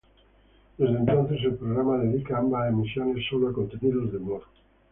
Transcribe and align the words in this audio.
Desde 0.79 0.97
entonces, 0.97 1.37
el 1.43 1.53
programa 1.57 1.99
dedica 1.99 2.39
ambos 2.39 2.65
emisiones 2.67 3.23
sólo 3.29 3.49
a 3.49 3.53
contenidos 3.53 4.11
de 4.11 4.17
humor. 4.17 4.41